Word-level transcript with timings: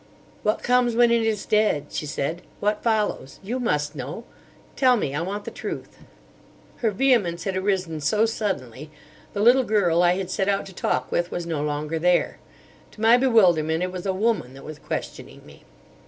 "What 0.41 0.63
comes 0.63 0.95
when 0.95 1.11
it 1.11 1.21
is 1.21 1.45
dead?" 1.45 1.91
she 1.91 2.07
said. 2.07 2.41
"What 2.59 2.81
follows? 2.81 3.37
You 3.43 3.59
must 3.59 3.95
know. 3.95 4.23
Tell 4.75 4.97
me. 4.97 5.13
I 5.13 5.21
want 5.21 5.45
the 5.45 5.51
truth." 5.51 5.99
Her 6.77 6.89
vehemence 6.89 7.43
had 7.43 7.55
arisen 7.55 8.01
so 8.01 8.25
suddenly. 8.25 8.89
The 9.33 9.41
little 9.41 9.63
girl 9.63 10.01
I 10.01 10.15
had 10.15 10.31
set 10.31 10.49
out 10.49 10.65
to 10.65 10.73
talk 10.73 11.11
with 11.11 11.29
was 11.29 11.45
no 11.45 11.61
longer 11.61 11.99
there. 11.99 12.39
To 12.93 13.01
my 13.01 13.15
bewilderment, 13.15 13.83
it 13.83 13.91
was 13.91 14.07
a 14.07 14.11
woman 14.11 14.55
that 14.55 14.65
was 14.65 14.79
questioning 14.79 15.45
me. 15.45 15.65